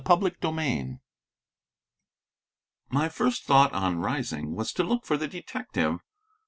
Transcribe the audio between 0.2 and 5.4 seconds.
XIV My first thought on rising was to look for the